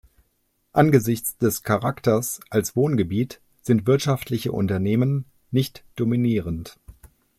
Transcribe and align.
Angesichts 0.73 1.37
des 1.37 1.61
Charakters 1.61 2.39
als 2.49 2.75
Wohngebiet 2.75 3.39
sind 3.61 3.85
wirtschaftliche 3.85 4.51
Unternehmen 4.51 5.25
nicht 5.51 5.83
dominierend. 5.95 6.79